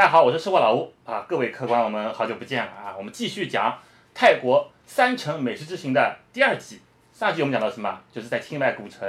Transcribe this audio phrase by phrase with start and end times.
[0.00, 3.78] 大家好，我是吃货老吴啊，各位客官，我们好久不见了啊，我们继续讲
[4.14, 6.80] 泰国三城美食之行的第二集。
[7.12, 8.00] 上集我们讲到什么？
[8.10, 9.06] 就是在清迈古城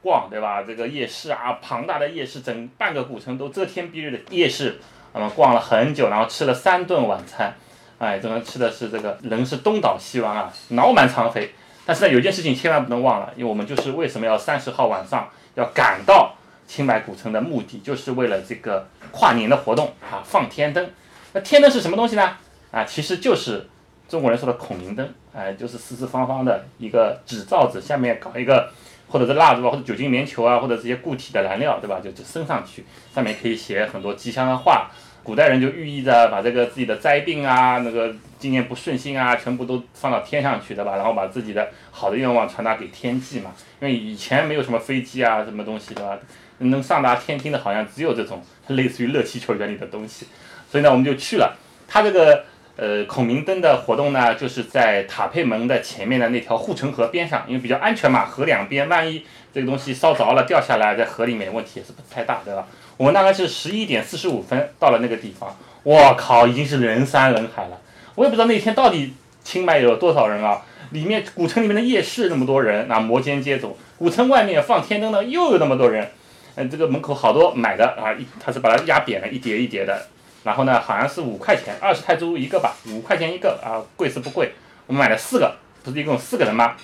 [0.00, 0.62] 逛，对吧？
[0.62, 4.78] 这个夜市啊，庞大的夜市，整半个古城都遮天蔽日的夜市，
[5.12, 7.54] 我们逛了很久，然后吃了三顿晚餐，
[7.98, 11.52] 哎，真的吃的是这个人是东倒西歪啊，脑满肠肥。
[11.84, 16.34] 但是呢，有件事情千万不能忘了，因为我们就是为什么要三十号晚上要赶到
[16.72, 20.88] 清迈古城的目的，就是为了这个跨年的活动啊，放天灯。
[21.34, 22.34] 那天灯是什么东西呢？
[22.70, 23.68] 啊，其实就是
[24.08, 28.70] 中国人说的孔明灯，哎，就是四四方方的一个纸罩子，下面搞一个
[29.06, 32.00] 或者是蜡烛啊，或者酒精棉球啊，或者这些固体的燃料，对吧？
[32.02, 34.90] 就就升上去，上面可以写很多吉祥的话。
[35.22, 43.52] 古代人就寓意着把这个自己的灾病啊，那个今年不顺心啊，全部都放到天上去的吧，然后把自己的好的愿望传达给天际嘛。
[43.80, 46.18] 因为以前没有什么飞机啊，什么东西，对吧？
[46.58, 50.26] 能上达天听的，好像只有这种类似于热气球原理的东西。
[50.70, 51.56] 所以呢，我们就去了。
[51.88, 52.44] 它这个
[52.76, 62.66] 呃孔明灯的活动呢，就是在塔佩门的前面的那条护城河边上，因为比较安全嘛，河两边万一这个东西烧着了掉下来，在河里面问题也是不太大，对吧？
[62.96, 67.78] 我们大概是十一点四十五分到了那个地方，我靠，已经是人山人海了。
[68.14, 70.62] 我也不知道那天到底清迈有多少人啊！
[70.90, 73.70] 里面古城里面的夜市那么多人，那摩肩接踵。
[73.98, 76.10] 古城外面放天灯的又有那么多人，
[76.54, 80.06] 嗯，这个门口好多买的啊，一他是把它压扁了，一叠一叠的。
[80.44, 84.52] 然后呢，好像是五块钱，二十泰铢一个吧，五块钱一个啊，贵是不贵。
[84.86, 86.74] 我们买了四个，不是一共四个人吗？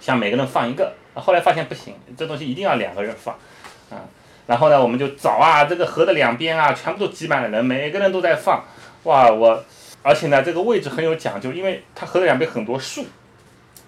[0.00, 3.34] 想每个人放一个，后来发现不行，这东西一定要两个人放，
[3.90, 4.00] 啊。
[4.46, 8.64] 然后呢，我们就找啊，这个河的两边啊，全部都挤满了人，每个人都在放，
[9.04, 9.62] 哇，我，
[10.02, 13.04] 而且呢，这个位置很有讲究，因为它河的两边很多树，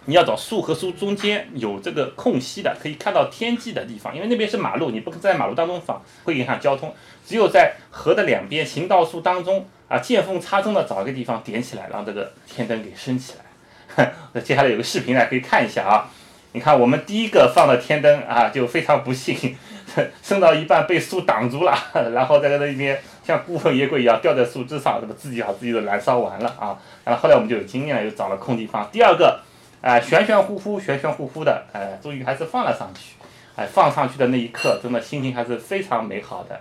[0.06, 6.95] 你要找树和树中间有这个空隙的，可以看到天际的地方，因为那边是马路，你不可在马路当中放，会影响交通，
[7.27, 14.12] 只有在河的两边行道树当中啊，见缝插针的找一个地方点起来，让这个天灯给升起来。
[14.33, 16.11] 那接下来有个视频呢，可以看一下啊，
[16.52, 19.57] 你看我们第一个放的天灯啊，就非常不幸。
[20.23, 21.77] 升到一半被树挡住了，
[22.14, 26.79] 然后在那边像孤魂野鬼一样吊在树枝上，那么自己把自己都燃烧完了啊？
[27.05, 28.89] 然后后来我们就有经验了，又找了空地方。
[28.90, 29.39] 第二个，
[29.83, 33.17] 哎，玄玄乎乎，玄玄乎乎的，哎，终于还是放了上去。
[33.55, 36.55] 哎，放上去的那一刻，真的心情还是非常美好的。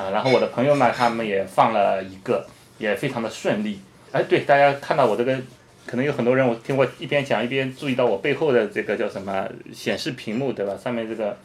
[0.00, 2.46] 啊，然后我的朋友们他们也放了一个，
[2.78, 3.80] 也非常的顺利。
[4.12, 5.36] 哎，对，大家看到我这个，
[5.84, 10.76] 可能有很多人我听我一边讲一边注意到我背后的这个叫什么显示屏幕，对吧？
[10.82, 11.36] 上面这个。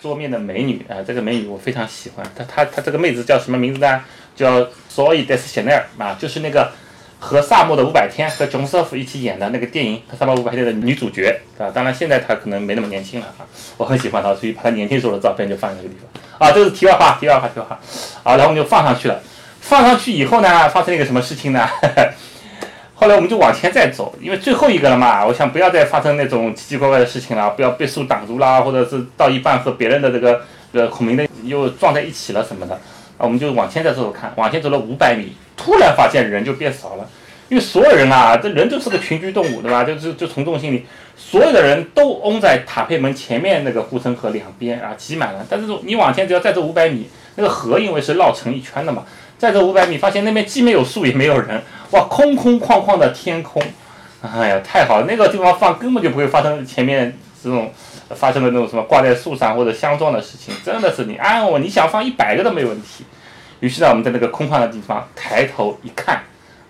[0.00, 2.24] 桌面的美女啊，这个美女我非常喜欢。
[2.34, 4.02] 她她她这个妹子叫什么名字呢？
[4.34, 4.58] 叫
[4.90, 6.72] Zoe Deschanel 啊，就是那个
[7.20, 11.70] 和《萨默的五百天》和琼瑟夫一起演的那个电影《萨默五百天》的女主角啊。
[11.72, 13.46] 当然现在她可能没那么年轻了啊。
[13.76, 16.52] 我很喜欢她，所以把她年轻时候的照片就放在这个地方啊。
[16.52, 17.78] 这是题外话，题外话，题外话。
[18.24, 19.20] 啊，然后我们就放上去了。
[19.60, 21.68] 放上去以后呢，发生了一个什么事情呢？
[22.94, 30.42] 后来我们就往前再走，因为最后一个了嘛，我想不要再发生那种奇奇怪怪的事情了，不要被树挡住啦，或者是到一半和别人的这个
[30.72, 32.78] 呃孔明灯又撞在一起了什么的，
[33.20, 37.08] 我们就往前再走走看，往前走了五百米，突然发现人就变少了，
[37.48, 39.84] 因为所有人啊，这人就是个群居动物，对吧？
[39.84, 40.86] 就就就从众心理，
[41.16, 45.46] 所有的人都拥在塔佩门前面那个护城河两边啊，挤满了。
[45.48, 49.04] 但是你往前只要再走五百米，那个河因为是绕成一圈的嘛。
[49.38, 53.62] 再走五百米，发现那边既没有树也没有人，哇，空空旷旷的天空，
[54.20, 55.06] 哎呀，太好了！
[55.08, 57.72] 那个地方放根本就不会发生前面这种
[58.14, 63.04] 发生的那种什么挂在树上或者相撞的事情，真的是你按我你想放一百个都没问题。
[63.60, 66.22] 于是呢，我们在那个空旷的地方抬头一看，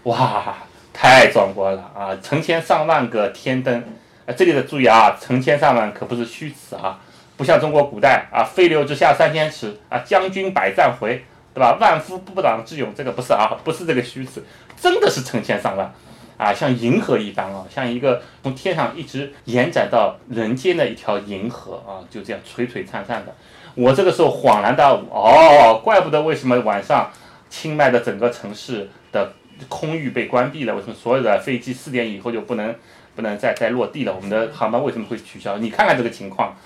[0.04, 0.54] 哇，
[0.92, 2.16] 太壮观了啊！
[2.22, 3.82] 成千上万个天灯，
[4.26, 6.98] 啊，这里的注意啊，成千上万可不是虚词啊，
[7.36, 11.24] 不像中国古代啊，飞流直下三千尺啊，将军百战回。
[11.52, 11.76] 对吧？
[11.80, 14.40] 万夫不挡之勇，这个不是啊，不是这个虚词，
[14.80, 15.92] 真的是成千上万，
[16.40, 23.34] 啊，像银河一般啊，像一个从天上一直延展到人间的一条银河啊，就这样璀璀璨璨的。
[23.74, 27.10] 我这个时候恍然大悟，哦，怪不得为什么晚上
[27.50, 29.34] 清迈的整个城市的
[29.69, 32.75] 空域被关闭了，为什么所有的飞机四点以后就不能
[33.14, 34.14] 不能再再落地了？
[34.14, 35.58] 我们的航班为什么会取消？
[35.58, 36.56] 你看看这个情况，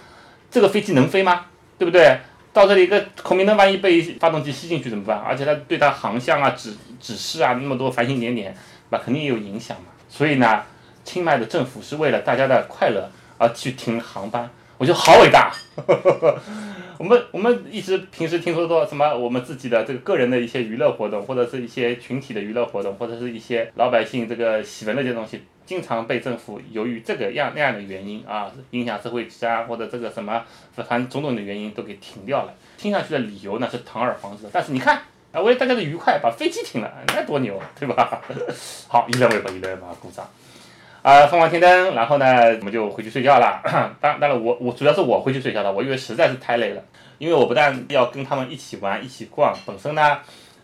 [0.51, 1.47] 这个飞机能飞吗？
[1.77, 2.19] 对不对？
[2.53, 5.19] 到这里一个孔明灯，万一被发动机吸进去怎么办？
[5.19, 8.57] 而且它对它航向啊、指指示啊那么多繁星点点，
[8.99, 9.87] 肯定也有影响嘛。
[10.09, 10.63] 所以呢，
[11.05, 14.49] 清迈的政府是为了大家的快乐而去停航班，
[14.79, 15.53] 我觉得好伟大。
[16.97, 25.43] 我们我们一直平时听说说什么，我们自己的这个个人的一些娱乐活动，或者是一些群体的娱乐活动，或者是一些老百姓这个喜闻乐见东西。
[25.67, 30.45] 经常被政府由于这个样那样的原因啊，影响社会治安或者这个什么，
[30.77, 32.55] 反正种种的原因都给停掉了。
[32.77, 35.01] 听上去的理由呢是堂而皇之，但是你看
[35.35, 38.23] 啊，为了大家的愉快，把飞机停了，那多牛，对吧？
[38.87, 40.25] 好，一人为本，一人为本，鼓掌。
[41.03, 42.27] 啊，放完天灯，然后呢，
[42.61, 43.61] 我们就回去睡觉了。
[44.01, 46.83] 当当然，我我主要是我回去睡觉的，我因为实在是太累了，
[47.19, 50.19] 因为我不但要跟他们一起玩、一起逛，本身呢，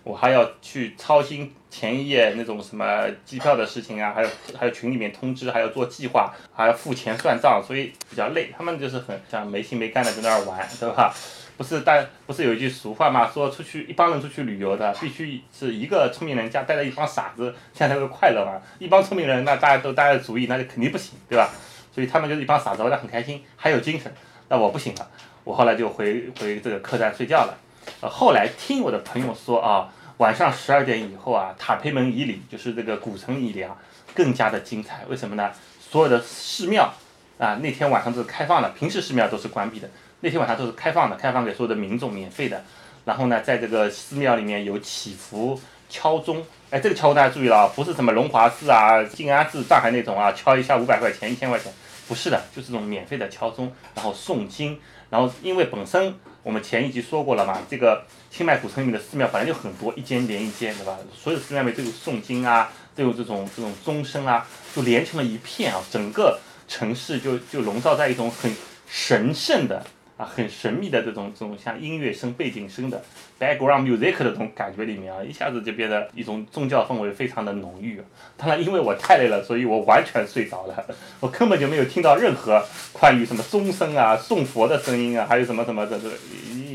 [0.05, 8.51] 我还要去操心前一夜那种什么机票的事情啊，还有还有群里面通知，还要做计划，还要付钱算账，所以比较累。
[8.57, 11.13] 他们就是很像没心没肝的在那儿玩，对吧？
[11.61, 18.59] 不是，但不是有一句俗话嘛，说出去一帮人出去旅游的，必须是一个聪明人家带着一帮傻子，这样才会快乐嘛。
[18.79, 21.51] 一帮聪明人，那大家都带着主意，那就肯定不行，对吧？
[21.95, 24.11] 所以他们就是一帮傻子，玩得很开心，还有精神。
[24.49, 25.07] 那我不行了，
[25.45, 27.55] 我后来就回回这个客栈睡觉了。
[28.01, 33.77] 呃，后来听我的朋友说啊，晚上十二点以后啊，塔佩门以里，就是这个古城以里啊，
[34.15, 35.05] 更加的精彩。
[35.11, 35.53] 为什么呢？
[35.79, 36.91] 所有的寺庙
[37.37, 39.87] 啊，那天晚上是开放的，平时寺庙都是关闭的。
[40.21, 42.63] 那天晚上都是开放的，开放给所有的民众，免费的。
[43.05, 45.59] 然后呢，在这个寺庙里面有祈福、
[45.89, 46.45] 敲钟。
[46.69, 51.73] 哎，这个敲钟大家注意了啊，不是什么龙华寺啊、静安寺、上海那种啊，敲一下五百块钱、一千块钱，
[52.07, 54.79] 不是的，就是这种免费的敲钟，然后诵经。
[55.09, 60.97] 然后因为本身我们前一集说过了嘛，这个清迈古城里面的寺庙本来就很多，一间连一间，对吧？
[61.13, 64.47] 所有寺庙里面都有诵经啊，都有这种这种钟声啊，
[64.77, 66.39] 就连成了一片啊，整个
[66.69, 68.55] 城市就就笼罩在一种很
[68.87, 69.85] 神圣的。
[70.21, 73.03] 啊，很神秘的这种这种像音乐声、背景声的
[73.41, 77.99] background music 的这种感觉里面啊，一下子就变得一种宗教氛围非常的浓郁。
[78.37, 80.85] 当然，因为我太累了，所以我完全睡着了，
[81.21, 82.63] 我根本就没有听到任何
[82.93, 86.11] 关于什么钟声啊、送佛的声音啊，还有什么什么的，这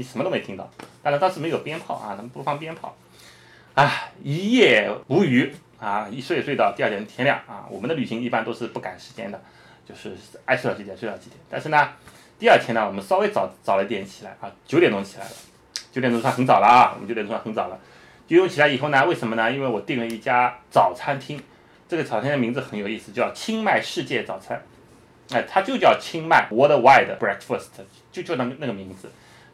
[0.01, 0.67] 什么都没听到。
[1.03, 2.97] 当然当时没有鞭炮啊，他们不放鞭炮。
[3.75, 7.67] 啊，一夜无语啊，一睡睡到第二天天亮啊。
[7.69, 9.39] 我们的旅行一般都是不赶时间的，
[9.87, 11.39] 就是爱睡到几点睡到几点。
[11.47, 11.89] 但是呢。
[12.37, 15.31] 第二天呢，我们稍微早早了一点起来啊，九点钟起来了，
[15.91, 17.79] 九点钟算很早了啊，我们九点钟算很早了。
[18.27, 19.49] 九点起来以后呢，为什么呢？
[19.51, 21.41] 因为我订了一家早餐厅，
[21.87, 24.61] 这个早餐厅的名字很有意思，叫清迈世界早餐，
[25.31, 27.67] 哎，它就叫清迈 Worldwide Breakfast，
[28.11, 29.09] 就叫那那个名字，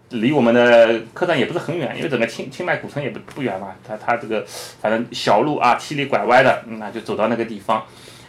[0.10, 4.44] 离我们的客栈也不是很远，因为整个清清迈古城也不不远嘛，它它这个
[4.82, 7.86] 反正小路啊，七里拐弯的，那就走到那个地方，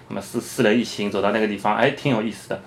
[0.08, 2.60] 我们四四人一行走到那个地方，哎，挺有意思的。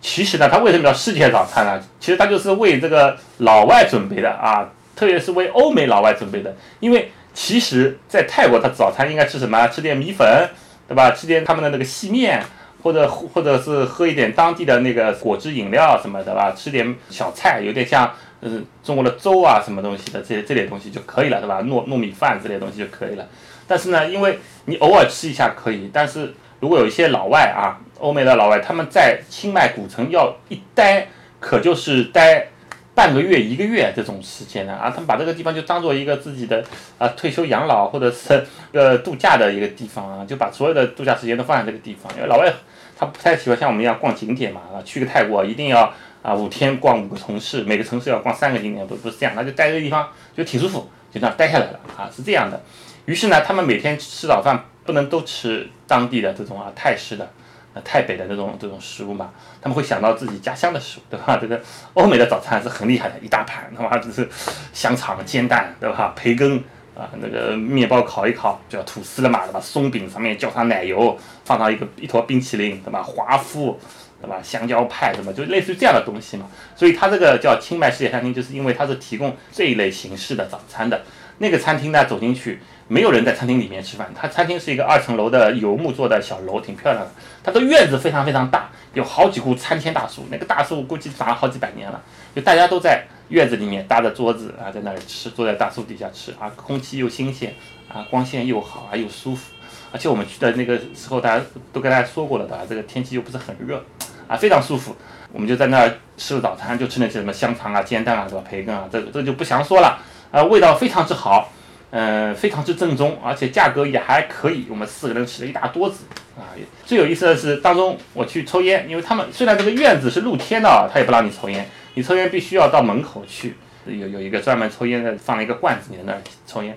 [0.00, 1.78] 其实呢，它为什么叫世界早餐呢？
[2.00, 4.66] 其实它就是为这个老外准备的啊，
[4.96, 6.56] 特别是为欧美老外准备的。
[6.80, 9.68] 因为其实，在泰国，它早餐应该吃什么？
[9.68, 10.48] 吃点米粉，
[10.88, 11.10] 对吧？
[11.10, 12.42] 吃点他们的那个细面，
[12.82, 16.52] 或者或者是喝一点当地的那个果汁饮料什么的吧？
[16.52, 18.10] 吃点小菜，有点像
[18.40, 21.60] 嗯中国的粥啊什么东西的这些这类东西就可以了，对吧？
[21.62, 23.26] 糯糯米饭这类东西就可以了。
[23.66, 26.32] 但是呢，因为你偶尔吃一下可以，但是。
[26.60, 31.06] 如果有一些老外啊，欧美的老外，他们在清迈古城要一待，
[31.38, 32.48] 可就是待
[32.94, 36.64] 半个月、一个月这种时间呢啊，他们把这个地方就当做一个自己的
[36.98, 42.12] 啊退休养老或者是呃度假的一个地方啊，就把所有的度假时间都放在这个地方。
[42.16, 42.52] 因为老外
[42.98, 45.92] 他不太喜欢像我们一样逛景点嘛啊，去个泰国一定要
[46.22, 52.60] 啊五天逛五个城市，每个城市要逛三个景点，不不是这样，那就待这个地方就挺舒服，就这样待下来了啊，是这样的。
[53.06, 54.64] 于是呢，他们每天吃早饭。
[54.82, 57.30] 不能都吃当地的这种啊泰式的、
[57.74, 59.30] 呃泰北的那种这种食物嘛？
[59.62, 61.36] 他们会想到自己家乡的食物，对吧？
[61.40, 61.60] 这个
[61.94, 64.28] 欧美的早餐是很厉害的，一大盘，他妈就是
[64.72, 66.12] 香肠、煎蛋，对吧？
[66.16, 66.58] 培根
[66.96, 69.60] 啊，那个面包烤一烤就要吐司了嘛，对吧？
[69.60, 73.02] 松饼上面浇上奶油，放上一个一坨冰淇淋，对吧？
[73.02, 73.78] 华夫，
[74.20, 74.40] 对吧？
[74.42, 76.46] 香蕉派，什么就类似于这样的东西嘛。
[76.74, 81.00] 所以它这个叫清迈世界餐厅，就是因为它是提供这一类形式的早餐的。
[81.38, 82.60] 那个餐厅呢，走进去。
[82.92, 87.10] 没有人在餐厅里面吃饭，它餐厅是一个二层楼的油木做的小楼，挺漂亮的。
[87.40, 92.02] 它的院子非常非常大，有好几户参天大树，那个大树估计长了好几百年了。
[92.34, 97.54] 就大家都在院子里面搭着桌子啊，在那里吃，坐在大树底下吃啊，空气又新鲜
[97.88, 99.52] 啊，光线又好啊，又舒服。
[99.92, 102.58] 而且我们去的那个时候，大家都跟大家说过了，的？
[102.68, 103.80] 这个天气又不是很热
[104.26, 104.96] 啊，非常舒服。
[105.32, 108.42] 我们就在那儿吃了早餐，就吃那些什么香肠啊、煎蛋啊，是吧？
[108.44, 109.96] 培根啊，这个这就不详说了
[110.32, 111.52] 啊，味道非常之好。
[111.90, 114.66] 嗯，非常之正宗，而且价格也还可以。
[114.70, 116.04] 我们四个人吃了一大桌子
[116.38, 116.54] 啊。
[116.84, 123.56] 最有意思的是，当中我去抽烟，因为他们虽然这个院子是露天的，他也不让你抽烟，你抽烟必须要到门口去，
[123.86, 126.76] 有有一个专门抽烟的，放了一个罐子，你在那儿抽烟。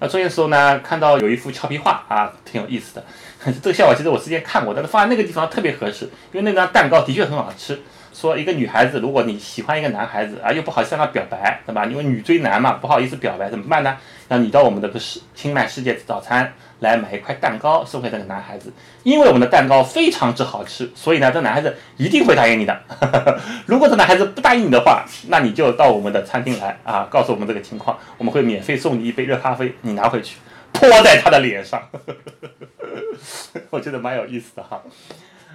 [0.00, 3.04] 那抽烟的时候呢，看到有一幅俏皮画啊，挺有意思的。
[3.62, 7.78] 这个笑话其实我之前看过，但是放在那个地方特别合适，因为那张蛋糕的确很好吃。
[8.14, 11.84] 说一个女孩子，如果你喜欢一个男孩子啊，又不好向他表白，对吧？
[11.84, 13.96] 因为女追男嘛，不好意思表白，怎么办呢？
[14.28, 22.80] 让你到我们的个世清迈世界早餐来买一块蛋糕送给这个男孩子，因为我们的蛋糕非常之好吃，所以呢，这男孩子一定会答应你的。
[23.66, 30.36] 如果这男孩子不答应你的话，那你就到我们的餐厅来啊，告诉我们这个情况，我们会免费送你一杯热咖啡，你拿回去
[30.72, 31.82] 泼在他的脸上。
[33.70, 34.80] 我觉得蛮有意思的哈。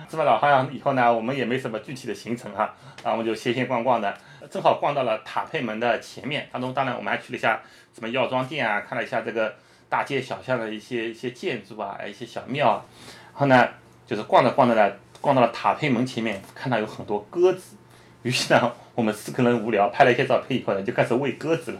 [0.09, 2.73] 这么老汉以后呢，我们也没什么具体的行程哈，
[3.03, 4.17] 然后，我们就闲闲逛逛的，
[4.49, 6.49] 正好逛到了塔佩门的前面。
[6.51, 7.61] 当中当然我们还去了一下
[7.93, 9.53] 什么药妆店啊，看了一下这个
[9.87, 12.85] 大街小巷的一些一些建筑啊，一些小庙啊。
[13.33, 13.69] 然后呢，
[14.07, 17.77] 就是逛着逛着呢，逛到了塔佩门前面，看到有很多鸽子。
[18.23, 21.79] 于是呢，我们四个人无聊，拍了一些照片以后呢，就开始喂鸽子了。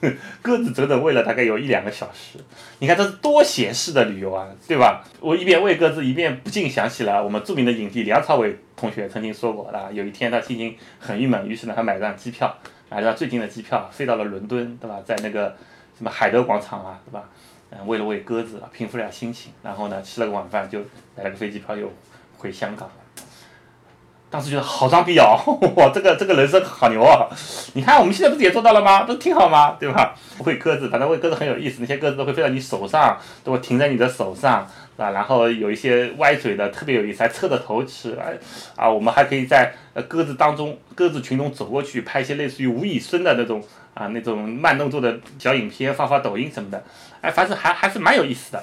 [0.42, 2.36] 鸽子整整喂了大概有一两个小时。
[2.80, 5.04] 你看这是多闲适的旅游啊，对吧？
[5.20, 12.52] 我一边喂鸽子，一边不禁想起了我们著名的影帝梁朝伟同学曾经说过的：有一天他心情很郁闷，于是呢他买了张机票，
[12.90, 15.00] 买了最近的机票，飞到了伦敦，对吧？
[15.04, 15.56] 在那个
[15.96, 17.22] 什么海德广场啊，对吧？
[17.70, 20.80] 嗯，喂了喂鸽子，平复了下心情，然后呢吃了个晚饭，就
[21.16, 21.88] 买了个飞机票又
[22.36, 22.94] 回香港了。
[24.30, 25.40] 当时觉得好装逼哦，
[25.76, 27.26] 哇，这个这个人生好牛哦！
[27.72, 29.04] 你看我们现在不是也做到了吗？
[29.04, 29.76] 不是挺好吗？
[29.80, 30.14] 对吧？
[30.44, 34.66] 喂鸽子，反正喂鸽子很有意思，那些鸽子都会飞到你手上，都会停在你的手上，
[34.98, 38.36] 啊，然后有一些歪嘴的，特别有意思，还侧着头吃，哎，
[38.76, 39.72] 啊，我们还可以在
[40.06, 46.84] 鸽子当中，鸽子群中走过去，拍一些类似于吴宇森的那种啊那种慢动作的小影片，发发抖音什么的，
[47.22, 48.62] 哎，反正还还是蛮有意思的。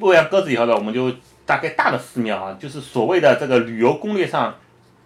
[0.00, 1.12] 喂完鸽子以后呢，我们就
[1.46, 4.52] 大概大的寺庙啊，就是所谓的这个旅游攻略上。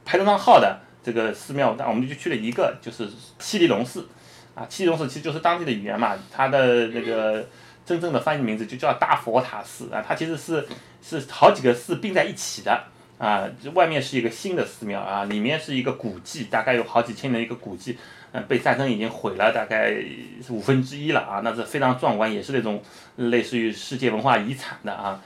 [0.06, 3.06] 排得上号的这个寺庙，那我们就去了一个，就是
[3.38, 4.08] 七里龙寺，
[4.54, 7.46] 啊，七里龙寺其实就是当地的语言嘛，它的那个
[7.84, 9.92] 真正的翻译名字就叫大佛塔寺。
[9.92, 10.66] 啊，它其实是
[11.02, 12.84] 是好几个寺并在一起的。
[13.18, 17.96] 啊，外面是一个新的寺庙啊，里面是一个古迹，大概有好几千年的一个古迹，
[18.32, 19.96] 嗯，被战争已经毁了大概
[20.50, 22.82] 五分之一了啊，那是非常壮观，也是那种
[23.16, 25.18] 类似于世界文化遗产的啊，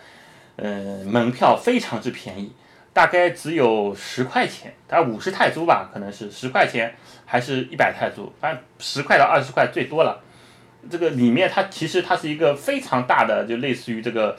[0.55, 2.53] 嗯，门票非常之便宜。
[2.93, 6.95] 大概只有十块钱，大概五十泰铢吧，可能是十块钱，
[7.25, 10.21] 还是一百泰铢，反正十块到二十块最多了。
[10.91, 14.37] 这个里面它其实它是一个非常大的，就类似于这个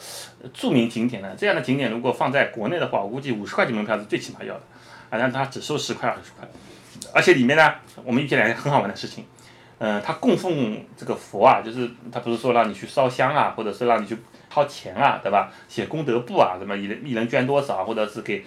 [0.53, 4.61] 著名景点的这样的景点，如果放在国内的话，我估计五十块钱门票是最起码要的，
[5.09, 6.45] 啊，但它只收十块二十块，
[7.13, 9.25] 而且里面呢，我们遇见两件很好玩的事情，
[9.77, 14.17] 嗯，它供奉这个佛啊，就是它不是说让你去烧香啊，或者是让你去。
[14.51, 15.49] 掏钱啊，对吧？
[15.69, 18.43] 写功德簿啊，什么一人一人捐多少，或者是给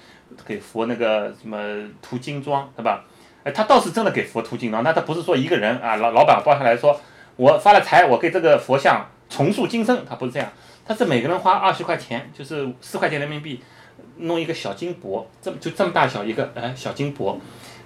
[0.46, 1.58] 给佛那个什么
[2.02, 3.06] 涂金装，对吧？
[3.42, 7.00] 哎，他倒是真的给佛涂金装，那他不是说一个人啊，老老板包下来说，
[7.36, 10.46] 我发了财，我给这个佛像重塑金身，他不是这样，
[10.86, 13.62] 他是每个人花二十块钱，就是四块钱人民币，
[14.18, 17.40] 弄一个小金箔，这么就这么大小一个，哎，小金箔，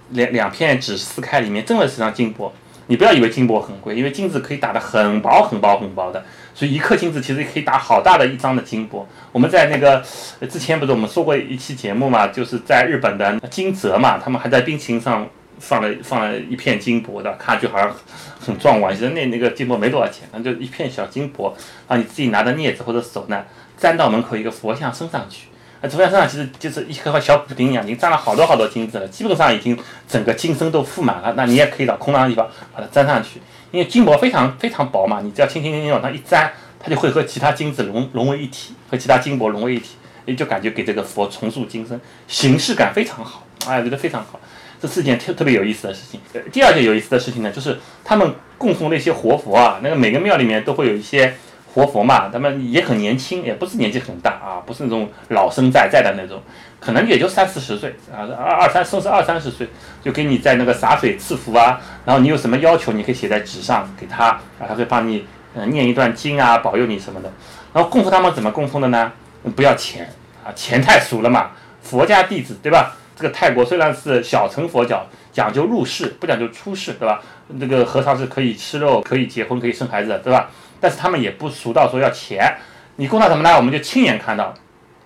[0.09, 2.53] 两两片纸撕开，里面真的是张金箔。
[2.89, 9.07] 你不要以为金箔很贵，因为金子可以打得很薄很薄很薄的，所以一克金子其实可以打好大的一张的金箔。
[9.31, 10.03] 我们在那个
[10.49, 15.29] 之前不是我们说过一期节目嘛，就是在日本的金泽嘛，他们还在冰淇淋上
[15.59, 17.95] 放了放了一片金箔的，看上去好像
[18.39, 18.91] 很壮观。
[18.91, 21.55] 其实那那个金箔没多少钱，那就一片小金箔，
[21.87, 23.45] 然后你自己拿着镊子或者手呢，
[23.77, 25.48] 粘到门口一个佛像身上去。
[25.81, 29.77] 那佛像身上其实就是一颗小补丁一样，已经沾了好多好多金子了，基本上已经
[30.09, 31.33] 整个金身都覆满了。
[31.37, 32.45] 那你也可以到空荡的地方
[32.75, 33.39] 把它粘上去，
[33.71, 39.95] 因为金箔非常非常薄嘛，你只要轻轻轻轻往上一粘，它就会和其他金子融融为一体，和其他金箔融为一体，
[40.25, 44.37] 也就感觉给这个佛重塑金身，形式感非常好，哎，觉得非常好。
[44.81, 46.19] 这是件特特别有意思的事情。
[46.51, 51.33] 第二件有意思的事情呢，就是他们供奉那些活佛啊，那个每个庙里面都会有一些。
[51.73, 56.41] 活佛嘛，他们也很年轻，也不是年纪很大啊，不是那种老生在在的那种，
[56.79, 59.67] 可能也就三四十岁啊，二二三甚至二三十岁，
[60.03, 67.31] 就给你在那个洒水赐福啊，然后你有什么要求，你可以写在纸上给他啊，他会帮你嗯念一段经啊，保佑你什么的。
[67.71, 69.11] 然后供奉他们怎么供奉的呢？
[69.55, 70.11] 不要钱
[70.43, 71.51] 啊，钱太俗了嘛。
[71.81, 72.95] 佛家弟子对吧？
[73.15, 77.21] 这个泰国虽然是小乘佛教，讲究入世不讲究出世对吧？
[77.47, 80.49] 那个和尚是可以吃肉、可以结婚、可以生孩子的对吧？
[80.79, 82.57] 但是他们也不俗到说要钱，
[82.95, 83.55] 你供他什么呢？
[83.55, 84.53] 我们就亲眼看到，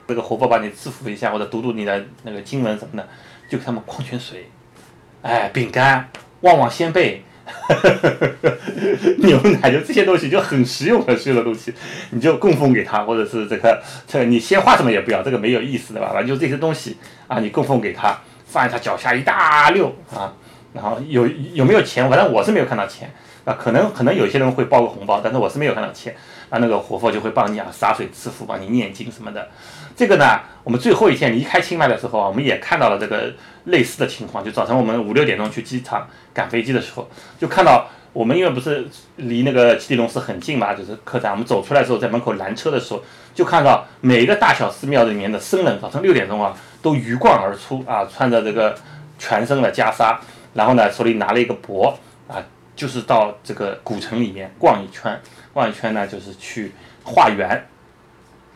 [0.07, 3.07] 这个活佛把你赐福一下，或者读读你的那个经文什么的，
[3.49, 4.49] 就给他们矿泉水，
[5.21, 6.09] 哎，饼干、
[6.41, 7.23] 旺旺仙贝、
[9.19, 11.73] 牛奶，就这些东西就很实用、很实用的东西，
[12.11, 16.09] 你就供奉给他，或者是这个这个你鲜花什么也不要，这个没有意思的吧？
[16.13, 20.33] 反正就这些东西啊，你供奉给他，放在他脚下一大溜啊，
[20.73, 22.09] 然后有有没有钱？
[22.09, 23.11] 反正我是没有看到钱。
[23.45, 26.15] 啊，可能可能有些人会包个红包，但是我是没有看到钱。
[26.49, 29.47] 啊，那个活佛就会帮你啊洒水赐福，帮你念经什么的。
[29.95, 33.33] 这个呢，我们最后一天离开清迈的时候啊，我们也看到了这个
[33.65, 34.43] 类似的情况。
[34.43, 37.09] 就早晨我们五六点钟去机场赶飞机的时候，
[37.39, 41.31] 就看到我们因为不是离那个基地龙寺很近嘛，就是客栈。
[41.31, 48.75] 我们走出来的时候，在门口拦车的时候，就看到每一个大小寺庙里面的僧人，早晨六点钟啊，都鱼贯而出啊，穿着这个
[49.17, 50.15] 全身的袈裟，
[50.53, 51.97] 然后呢手里拿了一个钵
[52.27, 52.37] 啊，
[52.75, 55.19] 就是到这个古城里面逛一圈。
[55.53, 56.71] 逛一圈呢，就是去
[57.03, 57.47] 化缘，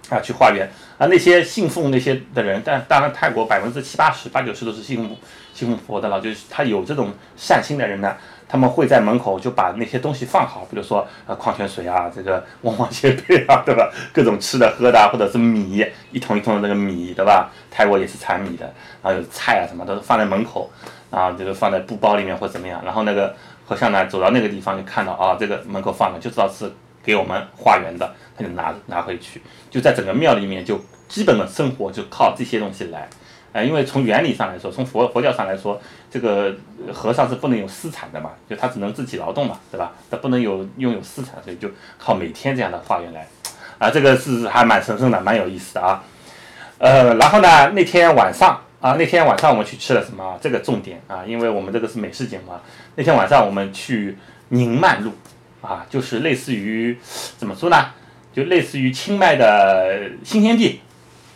[0.09, 1.05] 啊，去化缘啊。
[1.05, 5.15] 那些信奉那些的人，但当然泰国百分之七八十、八九十都是信奉
[5.53, 6.19] 信奉佛的了。
[6.19, 8.17] 就是他有这种善心的人呢，
[8.49, 13.91] 他们会在门口就把那些东西放好，比如说呃矿泉水啊，这个旺旺仙贝啊， 对吧？
[14.11, 17.51] 各种吃的喝的啊，或者是米，一桶一桶的那个米，对吧？
[17.69, 18.65] 泰国也是产米的，
[19.03, 20.67] 然后有菜啊什么都放在门口，
[21.11, 22.81] 啊，这个放在布包里面或怎么样。
[22.83, 23.35] 然后那个
[23.67, 26.71] 和尚呢，走到那个地方就看到啊，这个门口放了，就知道是。
[27.03, 33.07] 给我们化缘的，他就拿拿回去，就在整个庙里面，就基本的生活就靠这些东西来，
[33.53, 35.79] 呃，因为从原理上来说，从佛佛教上来说，
[36.11, 36.53] 这个
[36.93, 39.93] 和尚是不能有私产的嘛，就他只能自己劳动嘛，对吧？
[40.11, 43.25] 他不能有拥有私产，所以就靠每天这样的化缘来，
[43.77, 46.03] 啊，这个是还蛮神圣的，蛮有意思的啊，
[46.77, 50.37] 呃，然后呢，那天晚上啊，那天晚上我们去吃了什么？
[50.41, 52.61] 这个重点啊，因为我们这个是美食节目啊，
[52.95, 54.17] 那天晚上我们去
[54.49, 55.11] 宁曼路。
[55.59, 56.97] 啊，就是类似于
[57.35, 57.87] 怎么说呢？
[58.31, 60.79] 就类似于清迈的新天地，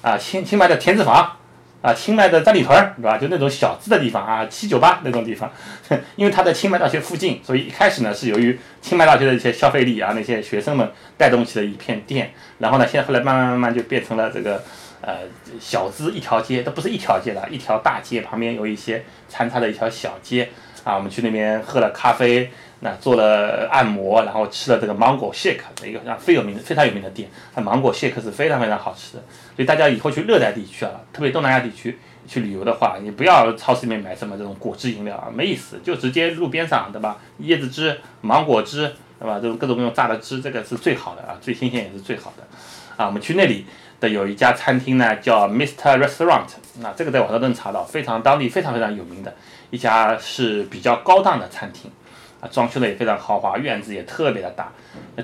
[0.01, 1.37] 啊，清清迈的田子坊，
[1.81, 3.17] 啊，清迈的三里屯儿，对吧？
[3.17, 5.51] 就那种小资的地方啊，七九八那种地方。
[6.15, 12.31] 因为它在清迈大学附近，所以一开始呢是由于清迈大学的一些消费力啊，那些学生们带动起了一片店。
[12.59, 14.63] 然后呢，现在后来慢慢慢慢就变成了这个
[15.01, 15.19] 呃
[15.59, 20.49] 小资一条街，都不是一条街了，一条大街旁边有一些参差的一条小街。
[20.83, 22.49] 啊，我们去那边喝了咖啡。
[22.83, 29.23] 那做了按摩，然后吃了这个芒果 shake 的一个非常有名的非常有名的店，它芒果 shake 是非常非常好吃的。
[29.55, 37.19] 所以大家以后去热带地区啊，特别东南亚地区去旅游的话，你不要超市里面买什么这种果汁饮料啊，没意思，就直接路边上对吧？
[37.41, 39.39] 椰子汁、芒果汁对吧？
[39.39, 42.43] 这种各种各种榨的汁，这个是最好的啊，最新鲜也是最好的。
[42.97, 43.63] 啊，我们去那里
[44.01, 46.47] 的有一家餐厅呢，叫 Mister Restaurant，
[46.81, 49.33] 那这个在网上都能查到，非常当地非常非常有名的
[49.69, 51.89] 一家是比较高档的餐厅。
[52.41, 54.71] 啊，装修的也非常豪华，院子也特别的大，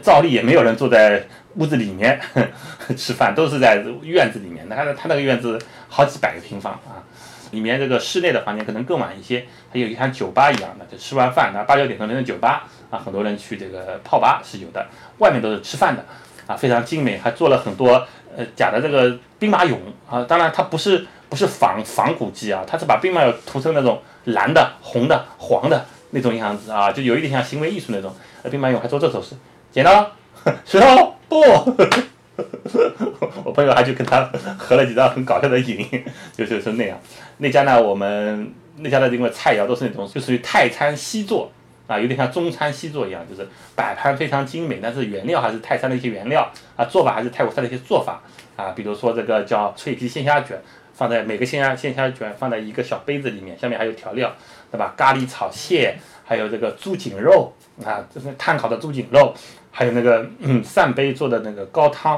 [0.03, 2.21] 照例也没有人坐在屋子里面
[2.95, 4.63] 吃饭，都是在院子里面。
[4.69, 7.01] 那他他那个院子好几百个平方啊，
[7.49, 14.85] 里面这个室内的房间可能更晚一些，还有一像酒吧一样的，就吃完饭，那八九点钟变成酒吧啊，很多人去这个泡吧是有的，
[15.17, 16.05] 外面都是吃饭的
[16.45, 19.75] 啊，非常精美，还做了很多呃假的这个兵马俑
[20.09, 25.85] 啊，当然它不是不是仿仿古迹啊，它是把兵马俑涂成那种蓝的、红的、黄的。
[26.11, 28.15] 那种样子啊，就有一点像行为艺术那种。
[28.41, 29.35] 呃，兵马俑还做这手势，
[29.73, 30.09] 剪刀、
[30.65, 31.43] 石头、布。
[33.43, 34.23] 我朋友还去跟他
[34.57, 35.85] 合了几张很搞笑的影，
[36.33, 36.97] 就就是那样。
[37.39, 41.51] 那家呢，我们那家的因为菜肴都是那种，就属于泰餐西做
[41.87, 48.21] 啊，有点像中餐西做一样，就是摆盘非常精美，但是原料还是泰山的一些原料啊，做法还是泰国菜的一些做法
[48.55, 50.61] 啊，比如说这个叫脆皮鲜虾卷。
[50.97, 54.33] 放在每个鲜虾鲜虾卷放在一个小杯子里面，下面还有调料，
[54.71, 54.95] 对吧？
[54.97, 55.95] 咖喱炒蟹，
[56.25, 57.53] 还有这个猪颈肉
[57.85, 59.31] 啊，这是炭烤的猪颈肉，
[59.69, 62.15] 还有那个嗯扇贝做的那个高汤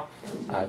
[0.49, 0.63] 啊，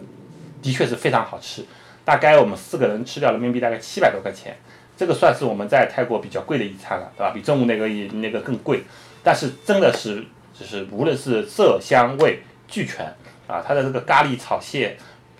[0.60, 1.64] 的确是非常好吃。
[2.04, 4.56] 大概我们四个人吃掉人民币大概七百多块钱，
[5.00, 7.30] 这个算是我们在泰国比较贵的一餐了，对吧？
[7.30, 8.82] 比中午那个也那个更贵，
[9.22, 13.06] 但是真的是就是无论是色香味俱全
[13.46, 14.98] 啊，它的这个咖喱炒蟹。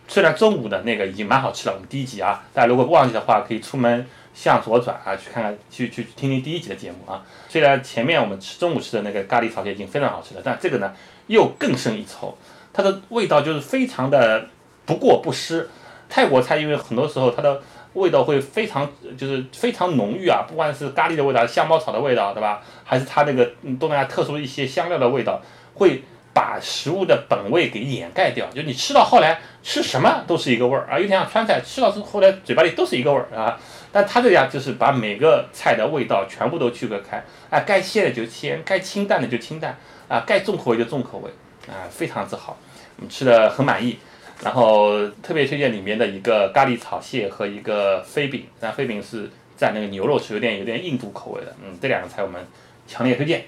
[0.09, 7.23] 虽然中午的那个已经蛮好吃了，我们第一集啊，大家如果忘记的话，可以出门向左转啊，去看看，去去听听第一集的节目啊。
[7.47, 10.91] 虽然前面我们吃中午吃的那个咖喱炒蟹已经非常好吃了，但这个呢
[11.27, 12.35] 又更胜一筹，
[12.73, 14.47] 它的味道就是非常的
[14.87, 15.69] 不过不失。
[16.09, 17.61] 泰国菜因为很多时候它的
[17.95, 22.63] 味道会非常就是非常浓郁啊，不管是咖喱的味道、香茅草的味道，对吧？
[22.85, 25.41] 还是它那个东南亚特殊一些香料的味道，
[25.75, 26.03] 会。
[26.33, 33.59] 把食物的本味给掩盖掉，就你吃到后来吃什么都是一个味儿啊，有点像川菜，吃到之后来嘴巴里都是一个味儿啊。
[33.91, 39.77] 但他这样就是把每个菜的味道全部都区隔开，啊，该鲜的就鲜，该清淡的就清淡，
[40.07, 41.29] 啊，该重口味就重口味，
[41.69, 42.57] 啊，非常之好，
[42.99, 43.99] 我们吃的很满意。
[44.43, 49.25] 然后特别推荐里面的一个咖喱炒蟹和一个飞饼，那飞饼是
[49.59, 52.41] 蘸那个牛肉吃，有点有点印度口味的，嗯，这两个菜我们
[52.87, 53.45] 强烈推荐。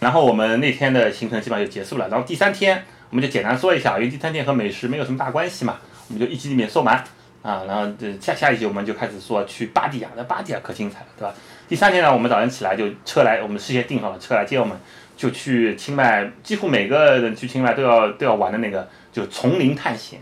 [0.00, 6.96] 然后我们那天的行程基本上就结束了，然后第三天我们就简单说一下，因为第三天和美食没有什么大关系嘛，我们就一集里面说完
[7.42, 11.34] 啊，然后这下下一集我们就开始说去巴蒂亚，那巴蒂亚可精彩了，对吧？
[11.68, 14.18] 第三天呢，我们早上起来就车来，我们事先订好了。
[14.18, 14.78] 车来接我们
[15.16, 20.20] 就去清迈，几乎每个人去清迈都要都要玩的那个，就丛林探险，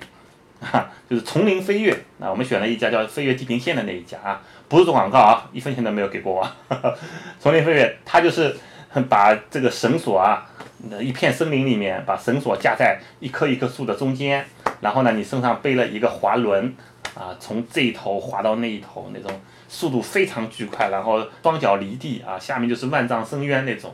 [0.60, 1.92] 哈，就是丛林飞跃。
[2.20, 6.48] 啊，我们选了一家叫飞跃地平线的那一家啊，不是做广告啊，一分钱都没有给过我。
[7.40, 8.54] 丛林飞跃，它就是
[9.08, 10.48] 把这个绳索啊，
[11.00, 14.46] 一片森林里面把绳索架在一棵一棵树的中间，
[14.80, 16.72] 然后呢，你身上背了一个滑轮，
[17.16, 19.40] 啊，从这一头滑到那一头那种。
[19.66, 23.92] 速度非常巨快，然后双脚离地啊，下面就是万丈深渊那种，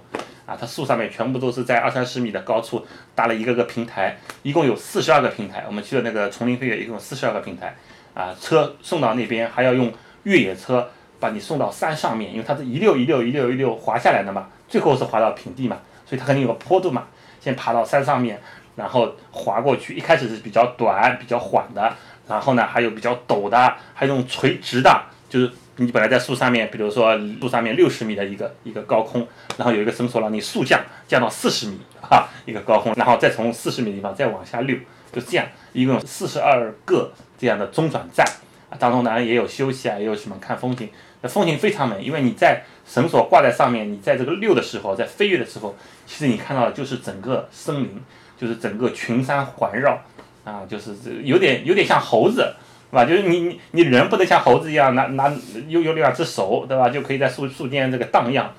[0.51, 2.85] 啊，它树上面全部都是在二三十米的高处
[3.15, 5.63] 搭了一个个平台，一共有四十二个平台。
[5.69, 7.77] 我们去的那个丛林飞跃一共有四十二个平台，
[8.15, 9.93] 啊，车送到那边还要用
[10.25, 17.05] 越野车把你送到山上面，因为它是一溜一溜一溜一溜滑下来的嘛，最后是滑到平地嘛，所以它肯定有个坡度嘛，
[17.41, 18.41] 先爬到山上面，
[18.75, 21.95] 然后滑过去，一开始是比较短比较缓的，
[22.27, 23.57] 然后呢还有比较陡的，
[23.95, 25.53] 还有那种垂直的，就是。
[25.81, 34.77] 你本来在树上面，比如说树上面六十米的一个一个高空，然后有一个绳索让你速降，降到四十米啊一个高空，然后再从四十米的地方再往下溜，
[35.11, 38.27] 就这样，一共四十二个这样的中转站
[38.69, 40.91] 啊，当中当然也有休息啊，也有什么看风景，
[41.23, 45.75] 那风景非常美，因为你在绳索挂在上面，你在这个溜的时候，在飞跃的时候，
[46.07, 47.91] 其实你看到的就是整个森林，
[48.37, 49.99] 就是整个群山环绕
[50.45, 52.55] 啊，就是这有点有点像猴子。
[52.91, 53.05] 是吧？
[53.05, 55.33] 就是你你你人不能像猴子一样拿拿
[55.69, 56.89] 有有两只手，对吧？
[56.89, 58.53] 就可以在树树间这个荡漾，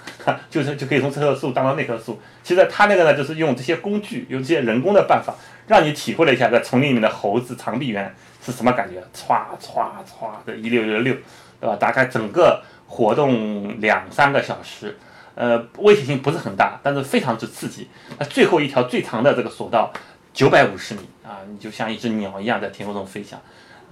[0.50, 2.18] 就是就可以从这棵树荡到那棵树。
[2.42, 5.36] 其实他那个呢，就是用这些工具，用这些人工的办法，
[5.68, 11.14] 让你体会了一下在丛林里面的猴子长臂猿是什么感觉，歘歘歘的一溜溜溜，
[11.60, 11.76] 对吧？
[11.76, 14.98] 大概整个活动两三个小时，
[15.36, 17.90] 呃，危险性不是很大，但是非常之刺激。
[18.18, 19.92] 那最后一条最长的这个索道，
[20.34, 23.38] 九百五十米啊，你就像一只鸟一样在天空中飞翔。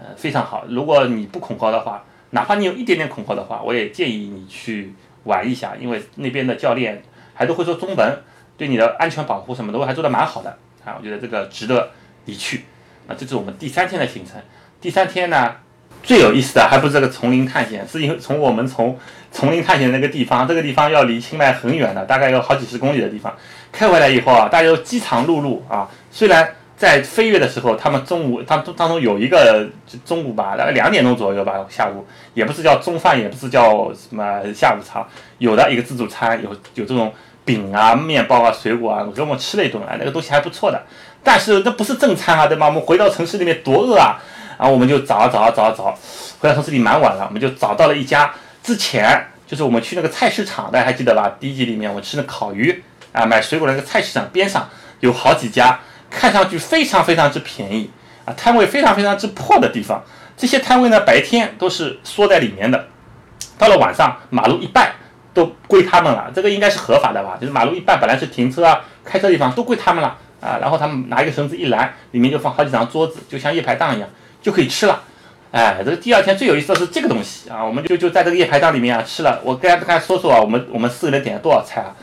[0.02, 0.64] 呃，非常好。
[0.70, 4.94] 如果你不恐高的话，哪怕你有一点点恐高的话，我也建议你去
[5.26, 8.18] 玩一下，因为那边的教练还都会说中文，
[8.56, 10.96] 对你的安全保护什么的还做得蛮好的啊。
[10.98, 11.90] 我觉得这个值得
[12.24, 12.64] 你去。
[13.08, 14.42] 那这是我们第三天的行程。
[14.80, 15.54] 第三天呢，
[16.02, 18.98] 最有意思的还不是这个丛林探险，是因为从我们从
[19.34, 23.36] 丛林探险那个地方，这个地方要离清迈很远的，大概有好几十公里的地方，
[23.70, 26.56] 开回来以后啊，大家都饥肠辘辘啊，虽然。
[26.80, 29.68] 在飞跃的时候，他们中午，他们当中有一个
[30.06, 35.06] 中午吧，大概两点钟左右吧，下午也不是叫中饭，也不是叫什么下午茶，
[35.40, 37.14] 有的一个自助餐，有有这种
[37.44, 40.82] 饼啊、面包啊、水果啊，给我们吃了一顿啊，那个东西还不错的。
[41.22, 42.68] 但是那不是正餐啊，对吗？
[42.68, 44.18] 我们回到城市里面多饿啊，
[44.58, 45.94] 然后我们就找啊找啊找啊找，
[46.40, 51.36] 回到城市里蛮晚了，我们就找到了一家之前就是我们去那个菜市场，大家还记得吧？
[51.42, 54.70] 第一集里面我吃的烤鱼啊，买水果那个菜市场边上
[55.02, 55.78] 有好几家。
[56.10, 57.90] 看上去非常非常之便宜
[58.26, 60.04] 啊，摊位非常非常之破的地方，
[60.36, 62.88] 这些摊位呢白天都是缩在里面的，
[63.58, 64.92] 到了晚上马路一半
[65.34, 67.38] 都归他们了，这个应该是合法的吧？
[67.40, 74.10] 就是马路一半本来是停车啊、开车地方都归他们了啊，然后他们拿一个绳子一拦，里面就放好几张桌子，就像夜排档一样，
[74.42, 75.02] 就可以吃了。
[75.52, 79.42] 哎，这个第二天最有意思的是这个东西啊，我们就就在这个夜排档里面啊吃了。
[79.44, 81.96] 我跟大家说说啊，我们我们四个人点了多少菜啊？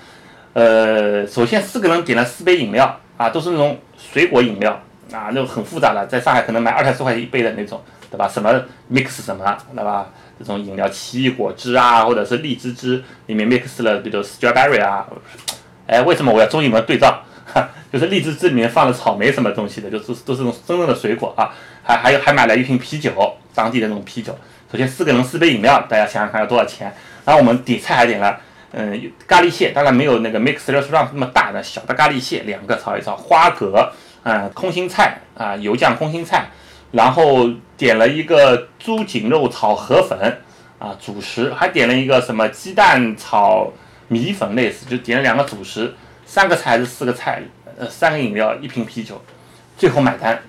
[0.52, 3.78] 呃，首先四个人点了四杯饮料啊，都是那种。
[3.98, 4.72] 水果饮料
[5.12, 8.28] 啊，那种很复杂的，在上海可能买二三十块钱一杯的那种，对吧？
[8.28, 8.52] 什么
[8.92, 10.09] mix 什么，对吧？
[10.38, 15.06] 这种饮料，奇异果汁啊，或者是荔枝汁，里面 mix 了，比如 strawberry 啊，
[15.87, 17.22] 哎，为什么我要中英文对照？
[17.92, 21.54] 就是荔枝汁里面放了草莓什么东西的，就是都是那种真正的水果啊。
[21.82, 23.12] 还还有还买了一瓶啤酒，
[23.54, 24.37] 当地的那种啤酒。
[24.70, 26.92] 首先四个人四杯饮料，大家想想看要多少钱？
[27.24, 28.38] 然后我们点菜还点了。
[28.78, 33.90] 嗯，咖喱蟹当然没有那个 mix restaurant 那么大的，小的咖喱蟹两个炒一炒，花蛤，
[34.22, 36.50] 啊，空心菜啊，油酱空心菜，
[36.92, 40.42] 然后点了一个猪颈肉炒河粉
[40.78, 43.72] 啊，主食还点了一个什么鸡蛋炒
[44.08, 45.94] 米粉类似，就点了两个主食，
[46.26, 47.42] 三个菜还是四个菜，
[47.78, 49.24] 呃，三个饮料，一瓶啤酒，
[49.78, 50.42] 最后买单，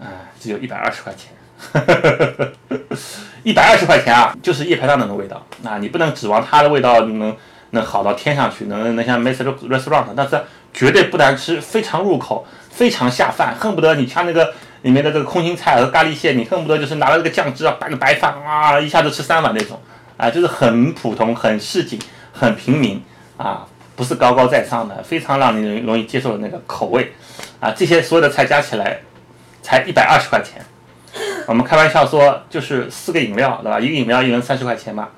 [0.00, 1.30] 啊，只有一百二十块钱。
[3.42, 5.78] 一百二十块钱啊，就是夜排档那种味道啊！
[5.78, 7.36] 你不能指望它的味道能
[7.70, 10.40] 能好到天上去，能能像 m s Restaurant，但是
[10.72, 19.80] 绝对不难吃，非常入口，非常下饭，恨不得你像那个里面的这个空心菜和咖喱蟹，你恨不得就是拿了这个酱汁啊拌个白饭啊，一下子吃三碗那种
[20.16, 21.98] 啊，就是很普通、很市井、
[22.32, 23.02] 很平民
[23.36, 27.12] 啊，不是高高在上的，非常让你容易接受的那个口味
[27.58, 27.72] 啊！
[27.76, 29.00] 这些所有的菜加起来
[29.62, 30.64] 才一百二十块钱。
[31.46, 33.80] 我们开玩笑说，就是四个饮料，对吧？
[33.80, 35.08] 一个饮料一人三十块钱嘛，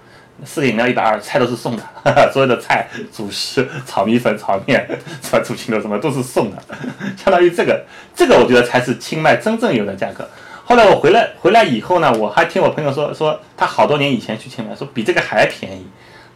[0.45, 1.83] 四个饮料一百二，菜都是送的，
[2.33, 4.87] 所有的菜、主食、炒米粉、炒面、
[5.23, 6.63] 什么煮青豆什么都是送的，
[7.17, 7.85] 相当于这个，
[8.15, 10.29] 这个我觉得才是清迈真正有的价格。
[10.65, 15.87] 后来我回来回来以后呢，我还听我朋友说，说他好多年以前去清迈，说比这个还便宜，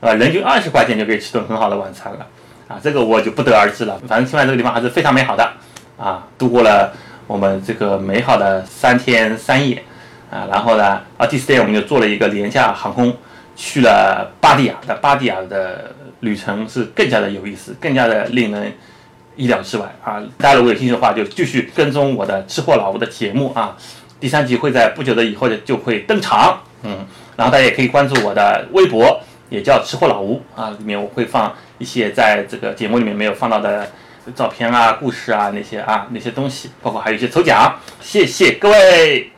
[0.01, 2.27] 啊，人均二十块钱就可以吃顿很好的晚餐了，
[2.69, 3.99] 啊，这个我就不得而知了。
[4.07, 5.51] 反正清迈这个地方还是非常美好的
[5.97, 6.93] 啊，度过了
[7.29, 9.81] 我们这个美好的三天三夜
[10.31, 13.17] 啊，然后呢，啊第四天我们就坐了一个廉价航空
[13.55, 18.73] 去了巴蒂亚，的巴蒂亚的旅程是更加的有意思，更加的令人
[19.37, 20.21] 意料之外啊。
[20.39, 23.77] 大家如果有兴趣的话，就继续跟踪我的吃货老吴的节目啊，
[24.19, 29.21] 第三集会在不久的以后就就会登场，嗯，然后大家也可以关注我的微博。
[29.51, 33.91] 也叫吃货老吴啊，里面我会放一些在这个节目里面没有放到的
[34.35, 39.31] 照片啊、故事啊那些啊那些东西，包括还有一些抽奖，谢谢各位。